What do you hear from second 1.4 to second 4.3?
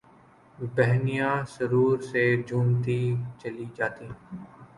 سرور سے جھومتی چلی جاتیں